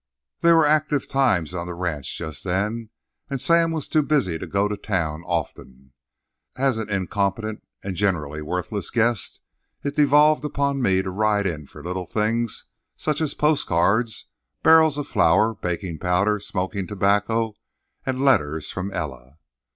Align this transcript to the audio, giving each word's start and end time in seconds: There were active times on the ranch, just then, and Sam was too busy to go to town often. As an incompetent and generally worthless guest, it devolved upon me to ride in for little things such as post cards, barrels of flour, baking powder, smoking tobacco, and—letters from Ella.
There 0.39 0.55
were 0.55 0.65
active 0.65 1.07
times 1.07 1.53
on 1.53 1.67
the 1.67 1.75
ranch, 1.75 2.17
just 2.17 2.43
then, 2.43 2.89
and 3.29 3.39
Sam 3.39 3.69
was 3.69 3.87
too 3.87 4.01
busy 4.01 4.39
to 4.39 4.47
go 4.47 4.67
to 4.67 4.75
town 4.75 5.21
often. 5.27 5.93
As 6.57 6.79
an 6.79 6.89
incompetent 6.89 7.63
and 7.83 7.95
generally 7.95 8.41
worthless 8.41 8.89
guest, 8.89 9.41
it 9.83 9.95
devolved 9.95 10.43
upon 10.43 10.81
me 10.81 11.03
to 11.03 11.11
ride 11.11 11.45
in 11.45 11.67
for 11.67 11.83
little 11.83 12.07
things 12.07 12.65
such 12.97 13.21
as 13.21 13.35
post 13.35 13.67
cards, 13.67 14.25
barrels 14.63 14.97
of 14.97 15.07
flour, 15.07 15.53
baking 15.53 15.99
powder, 15.99 16.39
smoking 16.39 16.87
tobacco, 16.87 17.53
and—letters 18.03 18.71
from 18.71 18.89
Ella. 18.91 19.37